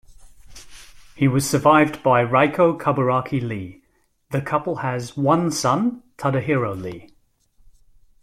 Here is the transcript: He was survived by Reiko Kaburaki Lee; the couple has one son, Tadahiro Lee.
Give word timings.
He 1.15 1.27
was 1.27 1.47
survived 1.47 2.01
by 2.01 2.25
Reiko 2.25 2.75
Kaburaki 2.75 3.39
Lee; 3.39 3.83
the 4.31 4.41
couple 4.41 4.77
has 4.77 5.15
one 5.15 5.51
son, 5.51 6.01
Tadahiro 6.17 6.73
Lee. 6.73 7.13